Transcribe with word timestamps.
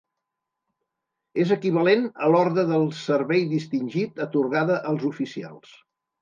És 1.43 1.51
l'equivalent 1.51 2.07
a 2.27 2.29
l'Orde 2.35 2.63
del 2.71 2.87
Servei 3.01 3.45
Distingit 3.53 4.23
atorgada 4.27 4.81
als 4.95 5.07
oficials. 5.13 5.79